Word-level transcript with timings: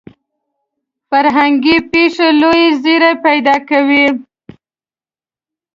فرهنګي 1.09 1.77
پېښې 1.91 2.27
لوی 2.41 2.65
زیری 2.83 3.13
پیدا 3.25 3.55
کوي. 3.69 4.05